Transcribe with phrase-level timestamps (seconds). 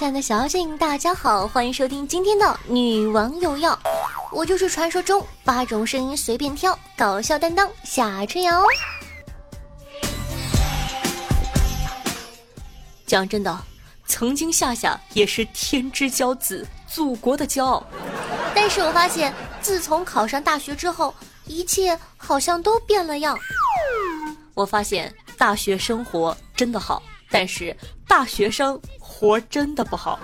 [0.00, 3.78] 亲爱的小景，大家好，欢迎收听今天的女王有药，
[4.32, 8.62] 我就是传说中八种声音随便挑，搞笑担当夏春瑶。
[13.04, 13.54] 讲真的，
[14.06, 17.86] 曾经夏夏也是天之骄子，祖国的骄傲，
[18.54, 19.30] 但是我发现
[19.60, 21.14] 自从考上大学之后，
[21.44, 23.38] 一切好像都变了样。
[24.54, 27.76] 我发现大学生活真的好，但是
[28.06, 28.80] 大学生。
[29.20, 30.18] 活真的不好。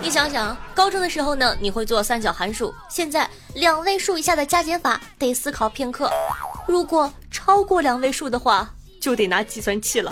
[0.00, 6.10] 你想想，高中的时候呢，你会做三角函数；现在两位数以下的加减法得思考片刻，
[6.66, 10.10] 如果超过两位数的话，就得拿计算器了。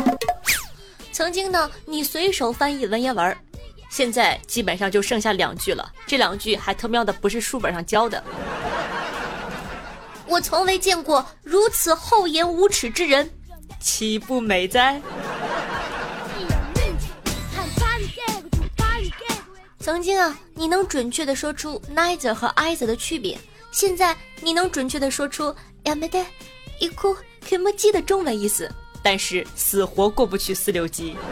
[1.10, 3.34] 曾经呢，你随手翻译文言文，
[3.88, 8.22] 现在基本上就剩下两句了，这两句还特喵的不是书本上教的。
[10.26, 13.30] 我从未见过如此厚颜无耻之人，
[13.80, 15.00] 岂不美哉？
[19.84, 23.38] 曾经啊，你能准确的说出 neither 和 either 的区别。
[23.70, 26.26] 现在你能准确的说出 y a m e d e
[26.88, 27.14] iku
[27.46, 31.14] kimoji 的中文意思，但是死活过不去四六级。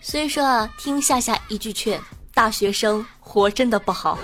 [0.00, 2.00] 所以说啊，听夏夏一句劝，
[2.32, 4.16] 大学生活真的不好。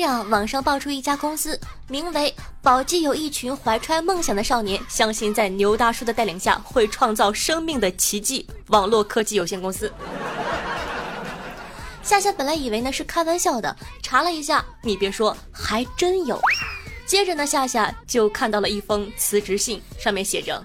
[0.00, 9.92] 日啊，网上爆出一家公司，名为“宝鸡有一群怀揣梦想的少年，相信在牛大叔的带领下会创造生命的奇迹”网络科技有限公司。
[12.02, 16.40] 夏夏本来以为呢是开玩笑的，查了一下，你别说，还真有。
[17.04, 20.64] 接着呢，夏夏就看到了一封辞职信，上面写着：“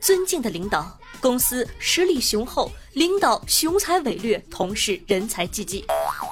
[0.00, 5.84] 尊敬的领导。”公司实力雄厚，领导雄才伟略，同事人才济济。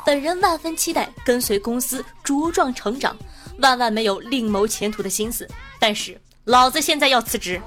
[0.04, 3.16] 本人万分期待跟随公司茁壮成长，
[3.58, 5.48] 万万没有另谋前途的心思。
[5.80, 7.60] 但是老子现在要辞职。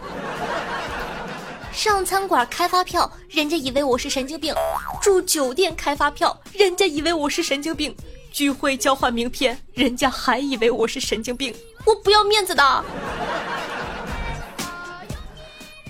[1.73, 4.53] 上餐馆开发票，人家以为我是神经病；
[5.01, 7.91] 住酒店开发票，人家以为我是神经病；
[8.31, 11.53] 聚会交换名片，人家还以为我是神经病。
[11.85, 12.85] 我不要面子的。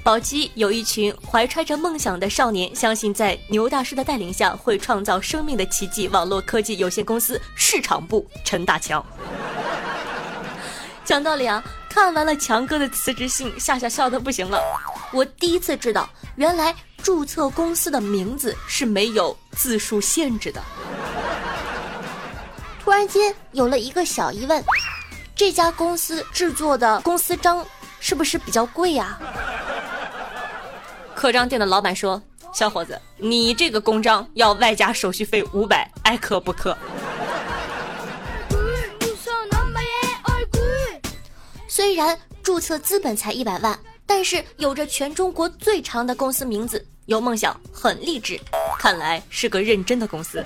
[0.09, 6.07] 宝鸡有一群怀揣着梦想的少年，相信在牛大师的带领下会创造生命的奇迹。
[6.07, 9.05] 网络科技有限公司市场部陈大强，
[11.05, 14.59] 讲道理啊，看完了强哥的辞职信，夏夏笑的不行了。
[15.13, 20.59] 我第一次知道，原来注册公司的名字是没有字数限制的。
[22.83, 24.63] 突然间有了一个小疑问：
[25.35, 27.63] 这家公司制作的公司章
[27.99, 29.19] 是不是比较贵呀？
[31.19, 32.21] 刻章店的老板说
[32.55, 36.77] ：“小伙子，你这个公章要外加手续费五百，爱刻不刻？”
[41.67, 48.39] 虽然注册资本才一百万，但是有着全中国最长的公司名字，有梦想，很励志，
[48.77, 50.41] 看来是个认真的公司。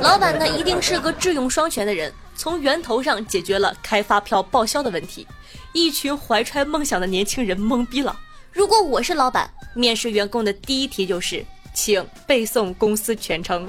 [0.00, 5.24] 老板呢，一定是个智勇双全的人，从源头上解决了开发票报销的问题。
[5.72, 8.18] 一群怀揣梦想的年轻人懵逼了。
[8.54, 11.44] 如果我是老板，面试员工的第一题就是，
[11.74, 13.68] 请背诵公司全称。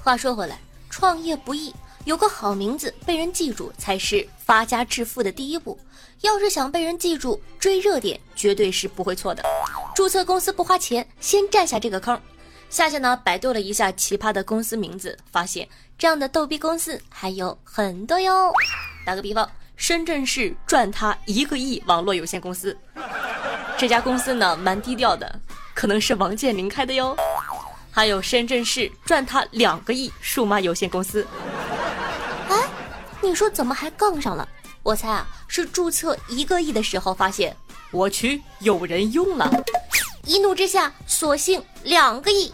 [0.00, 5.76] 话说回来，创业不易，有个好名字被人记住才是发家致富的第一步。
[6.20, 9.42] 要是想被人记住，追热点绝对是不会错的。
[9.92, 12.20] 注册公司不花钱，先占下这个坑。
[12.68, 15.68] 夏夏呢，百度了一下奇葩的公司名字，发现
[16.00, 18.50] 这样的逗逼公司还有很多哟。
[19.04, 22.74] 打个比方，深圳市赚他一个亿网络有限公司，
[23.76, 25.38] 这家公司呢蛮低调的，
[25.74, 27.14] 可能是王健林开的哟。
[27.90, 31.26] 还有深圳市赚他两个亿数码有限公司，
[32.48, 32.56] 哎，
[33.20, 34.48] 你说怎么还杠上了？
[34.82, 37.54] 我猜啊，是注册一个亿的时候发现，
[37.90, 39.52] 我去，有人用了。
[40.24, 42.50] 一怒之下，索性两个亿。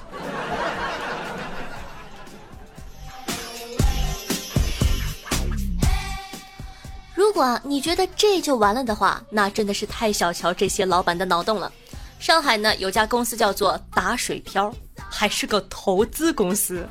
[7.36, 11.70] 果你觉得这就完了的话，那真的是太小瞧这些老板的脑洞了。
[12.18, 16.88] 上海呢有家公司叫做打水漂，还是个投资公司。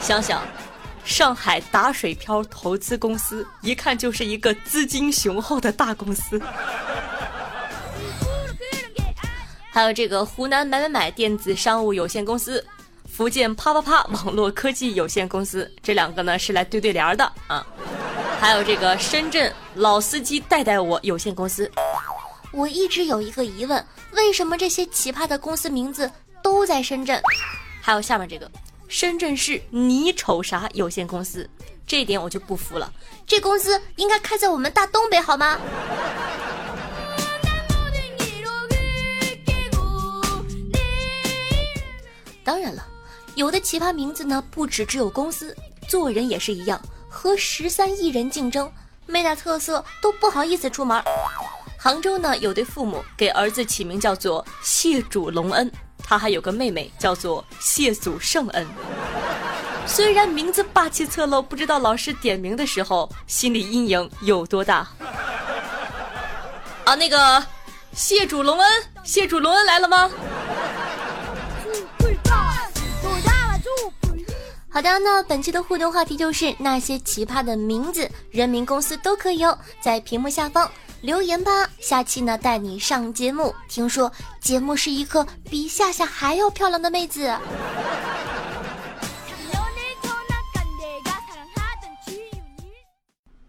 [0.00, 0.46] 想想，
[1.04, 6.40] 上海打水漂投资公司，一看就是一个资金雄厚的大公司。
[9.72, 12.64] 还有这个湖南买买买电子商务有限公司，
[13.10, 17.66] 福建啪啪啪网络科技有限公司，这两个呢是来对对联的啊。
[18.42, 21.70] 还有这个深圳老司机带带我有限公司，
[22.50, 26.10] 我一直有一个疑问，为什么这些奇葩的公司名字
[26.42, 27.22] 都在深圳。
[27.80, 28.50] 还有下面这个，
[28.88, 31.48] 深圳市你瞅啥有限公司，
[31.86, 32.92] 这一点我就不服了。
[33.28, 35.56] 这公司应该开在我们大东北好吗？
[42.42, 42.84] 当然了，
[43.36, 45.56] 有的奇葩名字呢，不只只有公司，
[45.86, 46.82] 做人也是一样，
[47.22, 48.68] 和十三亿人竞争，
[49.06, 51.00] 没点特色都不好意思出门。
[51.78, 55.70] 杭州呢，有对父母给儿子起名叫做谢主隆恩，
[56.02, 58.66] 他还有个妹妹叫做谢祖圣恩。
[59.86, 64.88] 虽然名字霸气侧漏，不知道老师点名的时候心理阴影有多大。
[66.84, 67.46] 啊，那个
[67.94, 70.10] 谢主隆恩，谢主隆恩来了吗？
[74.72, 80.68] 好的，那本期的互动话题就是那些奇葩的名字、人名、公司都可以哦，在屏幕下方
[81.02, 81.68] 留言吧。
[81.78, 84.10] 下期呢带你上节目，听说
[84.40, 87.30] 节目是一个比夏夏还要漂亮的妹子。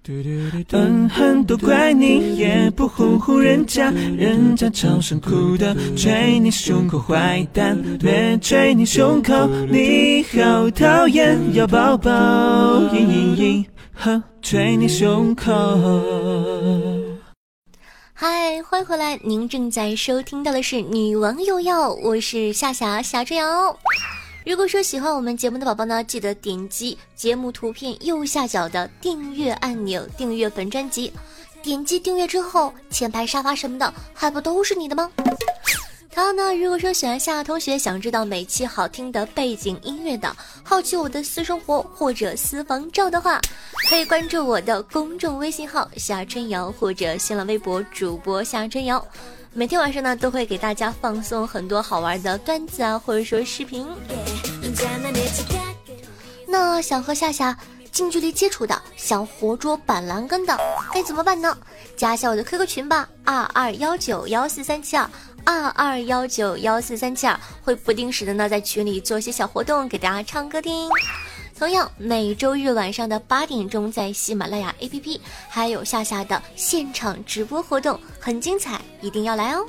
[0.05, 15.51] 嗯哼，都怪你也不哄哄人家，人家超声哭的捶你胸口，坏蛋，别捶你胸口，你好讨厌，要抱抱，嘤嘤嘤，呵，捶你胸口。
[18.13, 23.45] 嗨，欢迎回来，您正在收听到的是《女王又要》，我是夏夏夏春瑶。
[24.45, 31.13] 如果说喜欢我们节目的宝宝呢，记得点击节目图片右下角的订阅按钮，订阅本专辑。
[31.61, 35.09] 点击订阅之后，前排沙发什么的还不都是你的吗？
[36.11, 43.39] 同样呢，如果说喜欢夏同学，想知道每期好听的背景音乐的，好奇我的私生活或者私房照的话，
[43.89, 49.03] 可以关注我的公众微信号夏春瑶或者新浪微博主播夏春瑶。
[49.55, 53.87] 每天晚上呢，都会给大家放送很多好玩的段子啊，或者说视频。
[56.47, 57.55] 那想和夏夏
[57.91, 60.57] 近距离接触的，想活捉板蓝根的，
[60.91, 61.55] 该怎么办呢？
[61.95, 65.07] 加一下我的 QQ 群吧，二二幺九幺四三七二，
[65.45, 70.89] 二二幺九幺四三七二，会不定时的呢，在群里做一些小活动，给大家唱歌听。
[71.57, 79.65] 同样，每周日晚上的八点钟，在喜马拉雅 APP 还有夏夏的现场直播活动，很精彩，一定要来哦！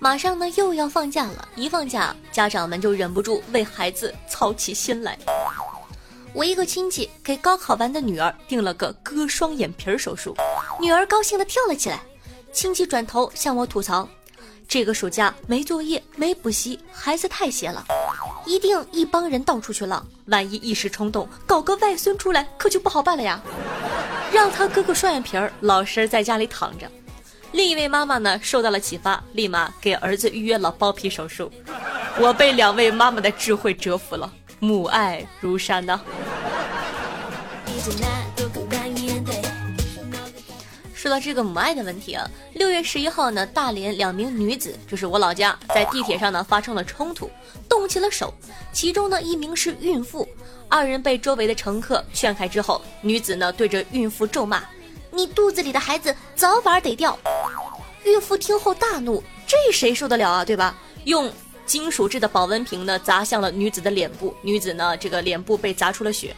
[0.00, 5.16] 马上呢又要放假了，一放假，家长们就忍不住为孩子操起心来。
[6.34, 10.36] 我一个亲戚给高考完的女儿定了个割双眼皮手术，
[10.80, 12.02] 女儿高兴的跳了起来。
[12.52, 14.08] 亲戚转头向我吐槽
[14.66, 17.84] ：“这个暑假没作业没补习，孩子太闲了，
[18.44, 23.40] 一定一帮人到处去浪，万一一时冲动搞个外孙出来，可就不好办了呀。”
[24.32, 26.90] 让他割个双眼皮儿，老实在家里躺着。
[27.52, 31.48] 另一位妈妈呢受到了启发，立马给儿子预约了包皮手术。
[32.18, 34.32] 我被两位妈妈的智慧折服了。
[34.64, 36.00] 母爱如山呐。
[40.94, 47.30] 说到这个母爱的问题啊，六月十一号呢，大连两名女子，就是我老家，在地铁上呢发生了冲突，
[47.68, 48.32] 动起了手。
[48.72, 50.26] 其中呢一名是孕妇，
[50.66, 54.64] 二人被周围的乘客劝开之后，女子呢对着孕妇咒骂
[55.12, 57.18] ：“你肚子里的孩子早晚得掉。”
[58.04, 60.42] 孕妇听后大怒，这谁受得了啊？
[60.42, 60.74] 对吧？
[61.04, 61.30] 用。
[61.66, 66.34] 金属制的保温瓶呢砸向了女子的脸部，女子呢这个脸部被砸出了血。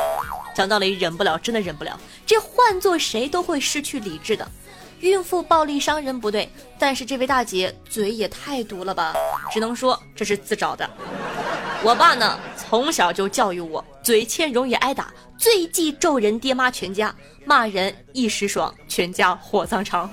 [0.55, 1.99] 讲道理忍不了，真的忍不了。
[2.25, 4.49] 这换做谁都会失去理智的。
[5.01, 9.15] 孕妇暴力伤人不对，但是这位大姐嘴也太毒了吧？
[9.53, 10.89] 只能说这是自找的。
[11.83, 17.15] 我爸呢从小就教育我，嘴欠容易挨打，最忌咒人爹妈全家，
[17.45, 20.11] 骂人一时爽，全家火葬场。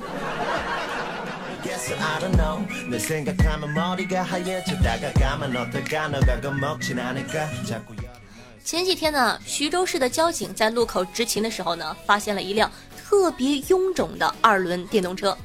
[8.63, 15.37] 前几天呢，徐州市的交警在路口执勤的时候呢，发现了一辆特别臃肿的二轮电动车，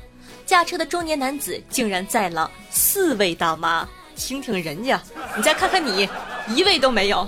[0.46, 3.88] 驾车的中年男子竟然载了四位大妈。
[4.14, 5.00] 听听人家，
[5.36, 6.08] 你再看看你，
[6.48, 7.26] 一位都没有。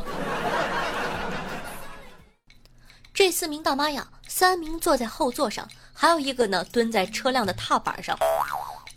[3.13, 8.17] 这四名大妈呀，三名坐在后座上，还有一个呢蹲在车辆的踏板上。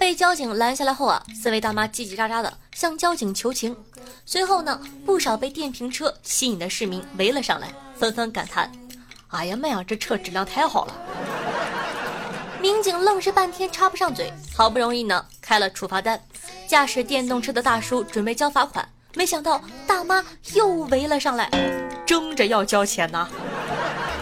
[0.03, 3.73] 被交警拦下来后啊，四位大妈叽叽喳喳的向交警求情。
[4.25, 8.69] 随后呢，不少被电瓶车吸引的市民围了上来，纷纷感叹
[9.31, 10.93] ：“哎呀妈呀，这车质量太好了！”
[12.59, 16.21] 民警愣是半天插不上嘴，好不容易呢开了处罚单。
[16.67, 20.21] 驾驶电动车的大叔准备交罚款，没想到大妈
[20.53, 21.49] 又围了上来，
[22.05, 23.29] 争着要交钱呐。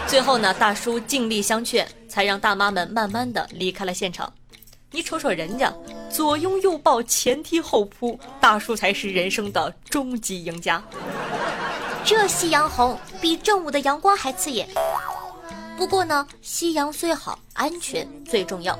[0.06, 4.32] 最后呢，大叔尽力相劝，才让大妈们慢慢的离开了现场。
[4.94, 5.72] 你瞅瞅人家，
[6.10, 10.82] 左拥右抱，前踢后扑，大叔才是人生的终极赢家。
[12.04, 14.68] 这夕阳红比正午的阳光还刺眼。
[15.78, 18.78] 不过呢，夕阳虽好，安全最重要。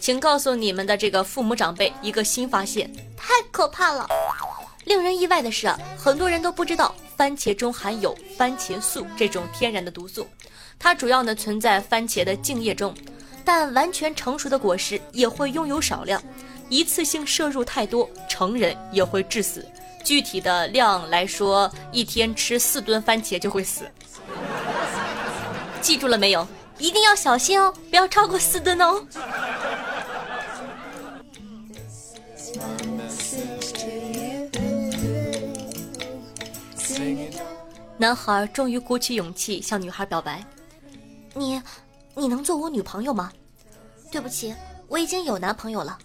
[0.00, 4.08] 请告诉你们的这个父母长辈一个新发现，太可怕了！
[4.84, 10.26] 令人意外的是啊，很多人都不知道番茄中含有番茄素这种天然的毒素，
[10.78, 12.94] 它主要呢存在番茄的茎叶中，
[13.44, 16.22] 但完全成熟的果实也会拥有少量，
[16.68, 19.66] 一次性摄入太多，成人也会致死。
[20.04, 23.88] 具体的量来说，一天吃四吨番茄就会死。
[25.80, 26.46] 记住了没有？
[26.78, 29.04] 一定要小心哦，不要超过四吨哦。
[37.98, 40.42] 男孩终于鼓起勇气向女孩表白
[41.34, 41.60] ：“你，
[42.20, 43.32] 你能做我女朋友吗
[44.12, 44.54] ？”“对不起，
[44.86, 45.98] 我已经有男朋友了。”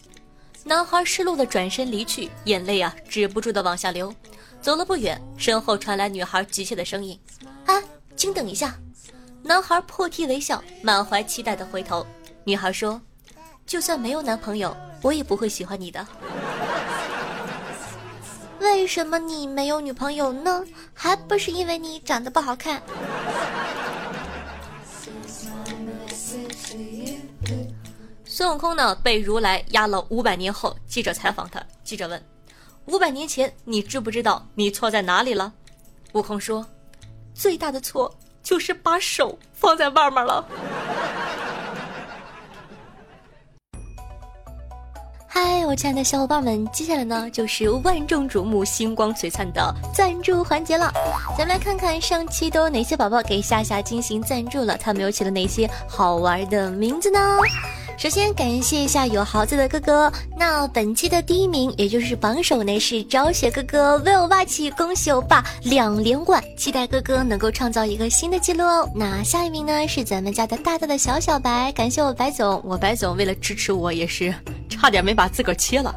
[0.63, 4.13] 男孩失落的转身离去，眼泪啊止不住的往下流。
[4.61, 7.19] 走了不远，身后传来女孩急切的声音
[7.67, 7.79] ：“啊，
[8.15, 8.75] 请等一下！”
[9.43, 12.03] 男孩破涕为笑，满怀期待的回头。
[12.45, 12.99] 女孩说
[13.67, 16.07] ：“就算没有男朋友，我也不会喜欢你的。”
[18.59, 20.63] 为什么你没有女朋友呢？
[20.95, 22.81] 还不是因为你长得不好看。
[28.35, 28.93] 孙悟空呢？
[28.95, 32.21] 被如来压了五百年后，记者采访他，记者问
[32.87, 35.53] ：“五百年前，你知不知道你错在哪里了？”
[36.11, 36.67] 悟空说
[37.33, 38.13] ：“最大的错
[38.43, 40.43] 就是把手放在外面了。”
[45.25, 50.91] 嗨，我亲爱的小伙伴们，接下来呢就是万众瞩目、星光璀璨的赞助环节了。
[51.37, 57.39] 咱们来看看上期都有哪些宝宝给夏夏进行赞助了，他们又起了哪些好玩的名字呢？
[57.97, 68.89] 首先感谢一下有豪子的哥哥，那本期的第一名也就是榜首呢是昭雪哥哥，为我霸气，恭喜欧巴两连冠，期待哥哥能够创造一个新的记录哦。
[68.93, 74.33] 那下一名呢是咱们家的大大的小小白，感谢我白总，我白总为了支持我也是
[74.69, 75.95] 差点没把自个儿切了。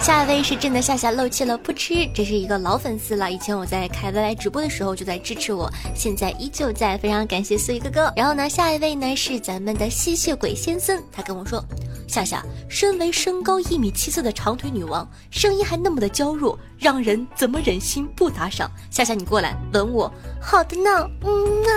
[0.00, 3.32] 下一位是真的夏夏漏气了，不吃，这是一个老粉丝了。
[3.32, 8.12] 以前我在开 YY 直播的时候就在支持我，现在依旧在，非常感谢思雨哥哥。
[8.14, 11.64] 然后呢，下一位呢是咱们的吸血鬼先生，他跟我说，
[12.06, 18.70] 夏夏身为身高一米七四的长腿女王，声音还那么的娇弱，让人怎么忍心不打赏？
[18.90, 21.68] 夏夏你过来吻我，好的呢，嗯呢。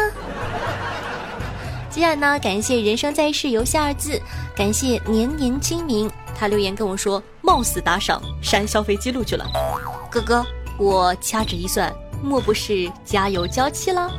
[1.89, 4.21] 接下来呢，感谢人生在世游戏二字，
[4.53, 6.11] 感谢年年清明。
[6.39, 9.47] 他留言跟我说，冒死打赏删消费记录去了。
[10.11, 10.45] 哥哥，
[10.77, 14.11] 我掐指一算，莫不是家有娇妻了？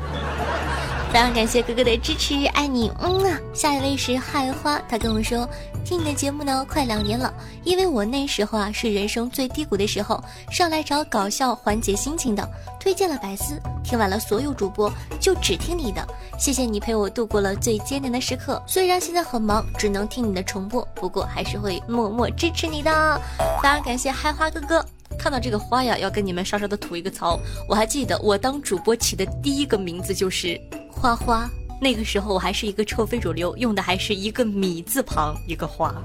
[1.10, 3.40] 非常感谢哥哥的支持，爱你，嗯啊。
[3.54, 5.48] 下一位是害花，他跟我说，
[5.82, 7.32] 听你的节目呢快两年了，
[7.64, 10.22] 因为我那时候啊是人生最低谷的时候，
[10.52, 12.46] 上来找搞笑缓解心情的，
[12.78, 16.06] 推荐了百思，听完了所有主播，就只听你的，
[16.38, 23.20] 谢谢你陪我度过了最艰难的时刻，虽然现在很忙，只能听你的重播，不过还是会默默支持你的。
[23.62, 24.84] 非常感谢害花哥哥，
[25.18, 30.60] 看到这个花呀，要跟你们稍稍的吐一个槽，我还记得我当主播起的第一个名字就是。
[30.99, 31.49] 花花，
[31.81, 35.95] 那个时候我还是一个臭非主流，用的还是一个米字旁一个花。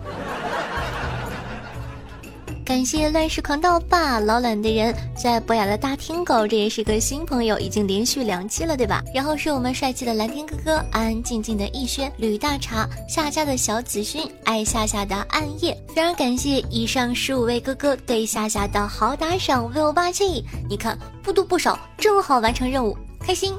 [2.64, 9.04] 感谢乱世狂盗霸老懒的人在博雅的大听狗，这也是个新朋友，已经连续两期了，对吧？
[9.14, 15.76] 然后是我们帅气的蓝天哥哥，安安静静的逸轩，吕大茶，夏家的小紫薰，爱夏夏的暗夜。
[15.90, 20.46] 非常感谢以上十五位哥哥对夏夏的好打赏，为我霸气。
[20.70, 23.54] 你看不多不少，正好完成任务，开心。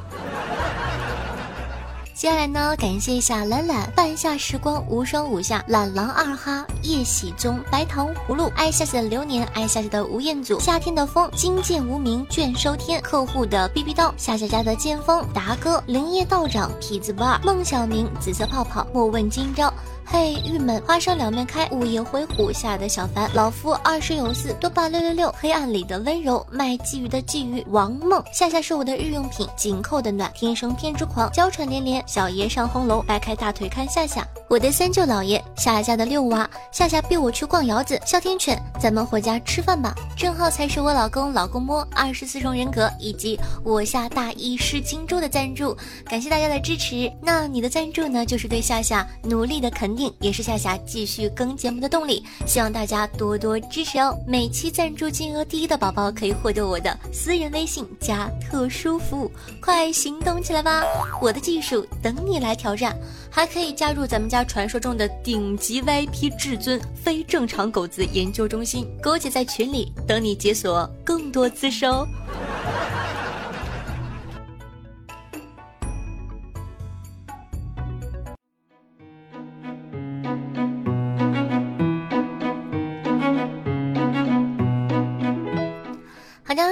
[2.15, 19.75] 接下来呢，感谢一下懒懒、半夏时光、无双五夏、懒狼二哈、叶喜宗、白糖葫芦、爱夏夏的流年、爱夏夏的吴彦祖、夏天的风、金剑无名、卷收天、客户的逼逼刀、夏夏家的剑锋、达哥、林业道长、痞子不二、孟小明、紫色泡泡、莫问今朝。
[20.07, 49.94] 嘿，郁闷，花生两面开，午夜回虎下的小凡，老夫二十有四，多霸六六六，黑暗里的温柔，卖鲫鱼的鲫鱼，王梦，夏夏是我的日用品，紧扣的暖，天生偏执狂，娇喘连连，小爷上红楼，掰开大腿看夏夏，我的三舅老爷，夏家的六娃，夏夏逼我去逛窑子，哮天犬，咱们回家吃饭吧，正好才是我老公老公摸二十四重人格以及我下大意失荆州的赞助，感谢大家的支持，那你的赞助呢，就是对夏夏努力的肯。
[49.95, 54.17] 定也是夏夏继续更节目的动力，希望大家多多支持哦。
[54.27, 60.83] 每期赞助金额第一的宝宝可以获得我的私人微信加特殊服务，快行动起来吧！
[61.21, 62.97] 我的技术等你来挑战，
[63.31, 72.07] 还可以加入咱们家传说中的顶级 VIP 至尊非正常狗子研究中心，狗姐在群里等你解锁更多姿势哦。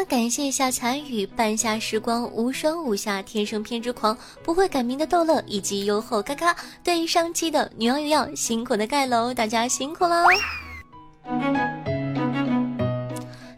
[0.09, 10.25] 感谢一下残雨半夏时光无声无下天生偏执狂不会改名的逗乐以及优厚嘎嘎对上期的女王有药辛苦的盖楼大家辛苦了。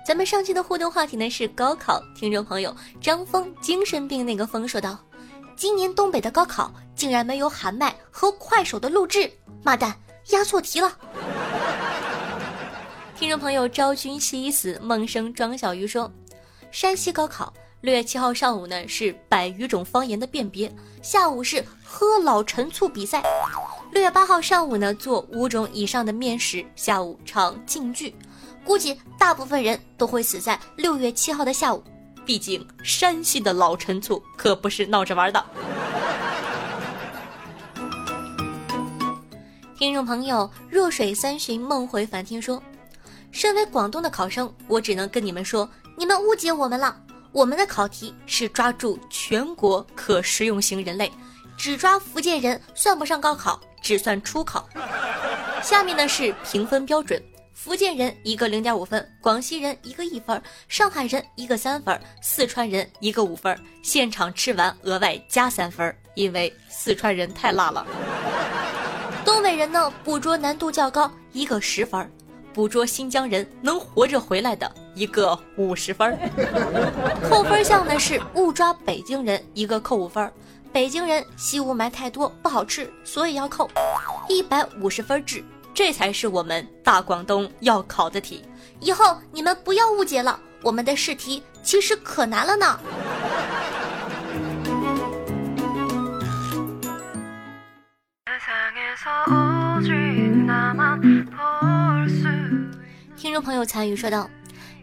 [0.07, 4.99] 咱们上期的互动话题呢是高考，听众朋友张峰精神病那个峰说道：
[5.57, 9.31] 今年东北的高考竟然没有喊麦和快手的录制，
[9.63, 9.95] 妈蛋，
[10.31, 10.97] 押错题了。
[13.17, 16.11] 听众朋友昭君惜死梦生庄小鱼说。
[16.73, 23.23] 山西高考六月七号上午呢是百余种方言的辨别，下午是喝老陈醋比赛。
[23.93, 28.13] 六月八号上午呢做五种以上的面食，下午唱晋剧。
[28.65, 31.81] 估计大部分人都会死在六月七号的下午，
[32.27, 35.45] 毕竟山西的老陈醋可不是闹着玩的。
[39.79, 42.61] 听众朋友，弱水三巡梦回梵天说，
[43.35, 45.69] 身为广东的考生，我只能跟你们说。
[45.97, 46.97] 你们误解我们了，
[47.33, 51.11] 我们的考题是抓住全国可食用型人类，
[51.57, 54.69] 只抓福建人算不上高考，只算初考。
[55.61, 57.21] 下面呢是评分标准：
[57.53, 63.59] 福建人一个零点五分，广西人一个一分，上海人一个三分，四川人一个五分。
[63.83, 67.85] 现场吃完额外加三分，因为四川人太辣了。
[69.25, 72.09] 东北人呢，捕捉难度较高，一个十分。
[72.55, 76.17] 捕捉新疆人能活着回来的一个五十分儿
[77.29, 80.33] 扣分项呢是误抓北京人一个扣五分
[80.73, 83.69] 北京人吸雾霾太多不好吃，所以要扣
[84.29, 88.45] 一百五十分制，这才是我们大广东要考的题。
[88.81, 92.79] 以后你们不要误解了，我们的试题其实可难了呢。
[103.25, 104.29] 听众朋友参与说道：“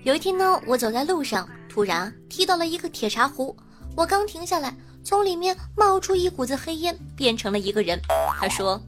[0.02, 3.56] 有一天呢，我走在路上，突然踢到了一个铁茶壶。
[3.96, 8.02] 我刚停下来，从里面冒出一股子黑烟，变成了一个人。
[8.40, 8.82] 他说：‘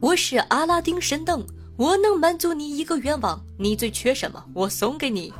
[0.00, 1.46] 我是阿拉丁神灯，
[1.76, 3.38] 我能满足你一个愿望。
[3.58, 4.42] 你最缺什么？
[4.54, 5.34] 我送给你。’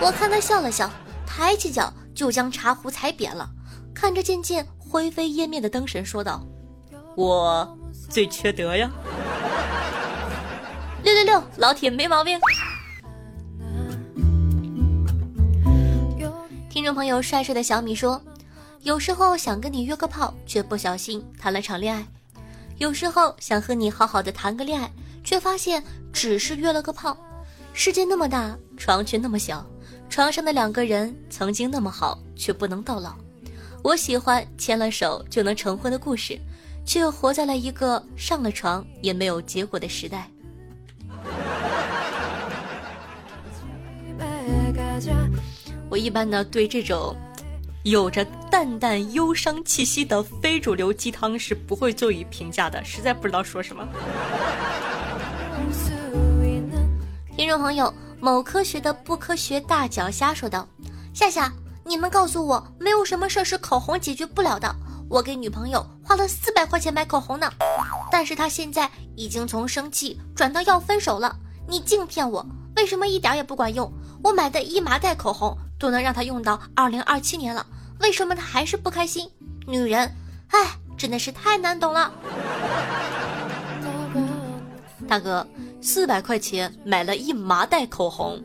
[0.00, 0.88] 我看他笑了笑，
[1.26, 3.50] 抬起脚就将茶壶踩扁了。
[3.92, 6.46] 看着渐渐灰飞烟灭的灯神，说道
[7.18, 7.76] ：‘我
[8.08, 8.88] 最缺德呀。’”
[11.30, 12.36] 六，老铁没毛病。
[16.68, 18.20] 听众朋友，帅帅的小米说
[18.82, 22.02] ：“有时候想跟你约个炮，却不小心谈了场恋爱；
[22.78, 24.90] 有时候想和你好好的谈个恋爱，
[25.22, 25.80] 却发现
[26.12, 27.16] 只是约了个炮。
[27.74, 29.64] 世界那么大，床却那么小，
[30.08, 33.14] 床上的两个人曾经那么好，却不能到老。
[33.84, 36.36] 我喜欢牵了手就能成婚的故事，
[36.84, 40.28] 却活在了一个上了床也没有结果的时代。”
[45.88, 47.16] 我一般呢对这种
[47.82, 53.86] 有着淡淡忧伤气息的非主流鸡汤是不会做以评价的，实在不知道说什么。
[57.36, 60.68] 听众朋友，某科学的不科学大脚虾说道
[61.14, 61.50] ：“夏夏，
[61.84, 64.74] 你们告诉我，没有什么事是口红解决不了的。
[65.08, 67.50] 我给女朋友花了四百块钱买口红呢，
[68.12, 71.34] 但是她现在已经从生气转到要分手了。
[71.66, 73.90] 你净骗我，为什么一点也不管用？
[74.22, 77.64] 我买的一麻袋口红。”都能让他用到二零二七年了，
[78.00, 79.26] 为什么他还是不开心？
[79.66, 80.14] 女人，
[80.48, 82.12] 哎，真的是太难懂了。
[85.08, 85.48] 大哥，
[85.80, 88.38] 四百块钱买了一麻袋口红，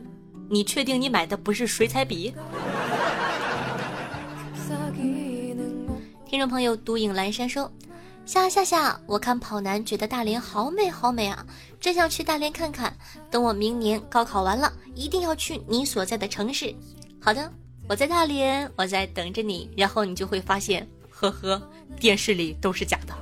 [0.48, 2.34] 你确定你买的不是水彩笔？
[6.24, 7.70] 听众朋友独影阑珊说：
[8.26, 11.46] 夏夏夏，我看跑男觉得大连好美好美啊，
[11.80, 12.92] 真想去大连看看。
[13.30, 16.74] 等我明年高考完了，一定要去你所在的城市。
[17.20, 17.48] 好的，
[17.88, 21.62] 我在大连，我在等着你，然后你就会发现，呵呵，
[22.00, 23.14] 电视里都是假的。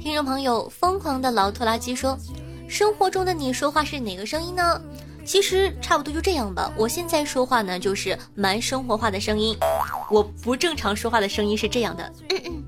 [0.00, 2.18] 听众朋友，疯狂的老拖拉机说，
[2.66, 4.80] 生活中的你说话是哪个声音呢？
[5.30, 6.72] 其实差不多就这样吧。
[6.76, 9.56] 我现在说话呢，就是蛮生活化的声音。
[10.10, 12.12] 我不正常说话的声音是这样的。
[12.30, 12.64] 嗯嗯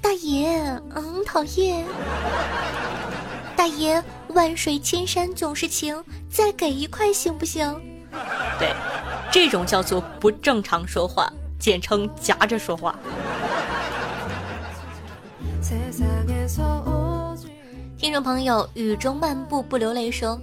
[0.00, 0.48] 大爷，
[0.94, 1.84] 嗯，讨厌。
[3.54, 7.78] 大爷，万水千山总是情，再给一块行不行？
[8.58, 8.74] 对，
[9.30, 12.98] 这种叫做不正常说话，简称夹着说话。
[17.98, 20.40] 听众朋友，雨中漫步不流泪说。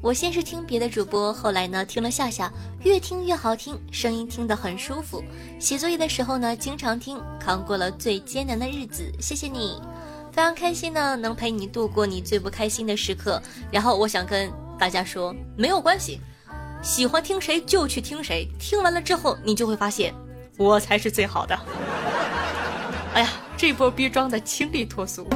[0.00, 2.52] 我先是听别的主播，后来呢听了夏夏，
[2.84, 5.22] 越听越好听，声音听得很舒服。
[5.58, 9.02] 写作业的时候呢，经常听，扛过了最艰难的日子。
[9.18, 9.82] 谢谢你，
[10.30, 13.42] 非常开心呢，能陪你度过你最不开心的时刻。
[13.72, 16.20] 然后我想跟大家说，没有关系，
[16.80, 20.14] 喜欢听谁就去听谁，听完了之后你就会发现，
[20.56, 21.58] 我才是最好的。
[23.14, 25.26] 哎呀，这波逼装的清丽脱俗。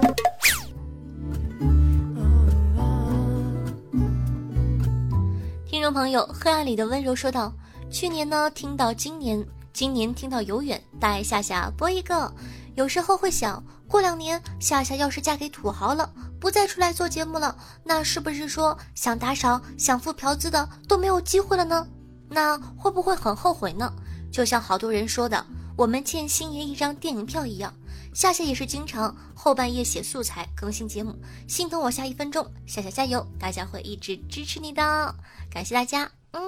[5.93, 7.53] 朋友，黑暗里的温柔说道
[7.91, 12.33] ：“去年呢，听到今年，今年听到永远，带夏夏播一个。
[12.75, 21.87] 有时候会想过两年，夏夏要是嫁给土豪了，不再出来做节目了，那是不是说想打赏、想付嫖资的都没有机会了呢？
[22.31, 23.93] 那会不会很后悔呢？
[24.31, 25.45] 就像好多人说的，
[25.77, 27.73] 我们欠星爷一张电影票一样。
[28.15, 31.15] 夏夏也是经常后半夜写素材更新节目，
[31.49, 35.15] 心疼我下一分钟，夏夏加油，大家会一直支持你的。”
[35.51, 36.43] 感谢大家，嗯，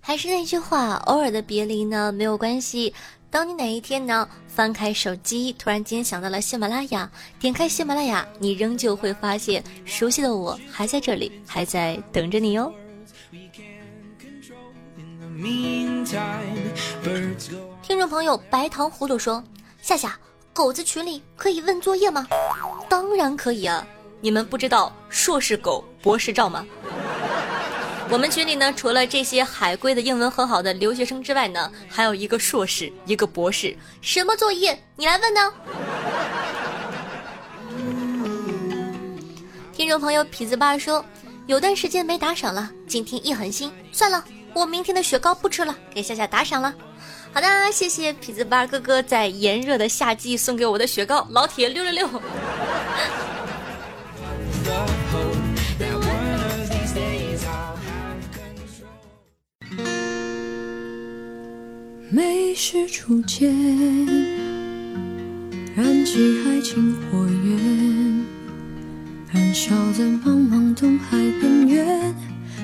[0.00, 2.92] 还是那句话，偶尔的别离呢没有关系。
[3.30, 12.72] 当你哪一天呢翻开手机，突然间想到了喜马拉雅，点开喜马拉雅，你仍旧会发现熟悉的我还在这里，还在等着你哦。
[17.82, 19.42] 听众朋友白糖葫芦说：
[19.80, 20.18] 夏夏，
[20.52, 22.26] 狗子群里可以问作业吗？
[22.88, 23.86] 当然可以啊，
[24.20, 26.66] 你们不知道硕士狗博士照吗？
[28.10, 33.76] 我们群里呢，除了这些海归的英文很好的留学生之外呢，还有一个硕士，一个博士。
[34.00, 34.76] 什么作业？
[34.96, 35.52] 你来问呢？
[39.72, 41.04] 听众朋友痞子爸说，
[41.46, 46.74] 有段时间没打赏了，今天一狠心，算了，我明天的雪糕不吃了，给夏夏打赏了。
[47.32, 52.08] 好的，谢谢痞子八哥哥在炎热的夏季送给我的雪糕，老铁六六六。
[62.12, 63.48] 没是初见，
[65.76, 68.26] 燃起爱情火焰，
[69.32, 72.12] 燃烧在茫茫东海边缘，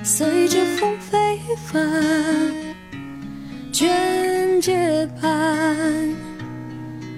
[0.02, 2.65] 随着风飞帆，
[3.76, 5.76] 卷睫般，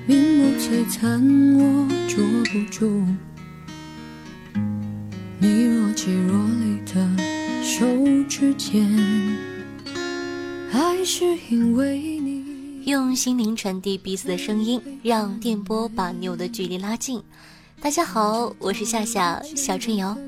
[0.09, 1.23] 明眸璀璨，
[1.57, 2.18] 我捉
[2.51, 3.07] 不住
[5.38, 7.87] 你若即若离的手
[8.29, 8.85] 指间，
[10.68, 12.83] 还是因为你。
[12.87, 17.23] 用心灵传递彼此的声音，让电波把你我的距离拉近。
[17.81, 20.18] 大家好，我是夏夏小春瑶，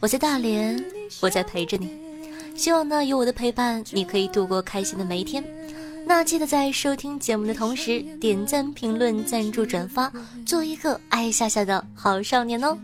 [0.00, 0.84] 我在大连，
[1.20, 2.01] 我在陪着你。
[2.54, 5.44] 希望呢，有我的陪伴，你可以度过开心的每一天。
[6.04, 10.12] 那记得在收听节目的同时，点赞、评论、赞助、转发，
[10.44, 12.76] 做一个爱夏夏的好少年哦。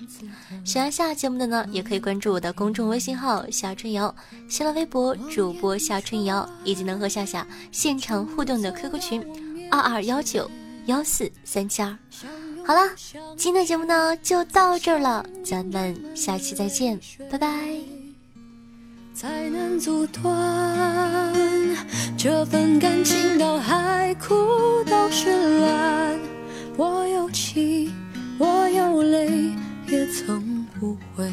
[0.64, 4.14] 喜欢夏节目的呢，也可以关注我的公众微信号夏春瑶，
[4.48, 10.48] 新浪微博主播夏春瑶，以及能和夏夏现场互动的 QQ 群二二幺九
[10.86, 11.96] 幺四三七二。
[12.64, 12.88] 好了，
[13.36, 16.98] 今天的节目呢就到这儿了，咱们下期再见，
[17.30, 17.97] 拜拜。
[19.20, 21.34] 才能阻断
[22.16, 24.32] 这份感情，到海枯
[24.88, 25.28] 到石
[25.58, 26.16] 烂。
[26.76, 27.90] 我有气，
[28.38, 29.50] 我有泪，
[29.88, 31.28] 也曾无悔。